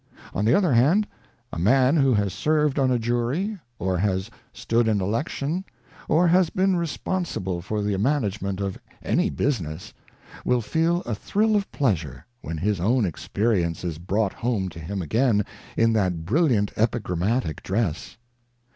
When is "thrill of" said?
11.13-11.71